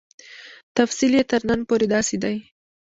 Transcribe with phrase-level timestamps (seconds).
[0.77, 2.37] تفصیل یې تر نن پورې داسې دی.